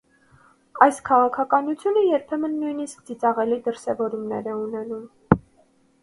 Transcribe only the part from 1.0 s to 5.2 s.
քաղաքականությունը երբեմն նույնիսկ ծիծաղելի դրսևորումներ է ունենում: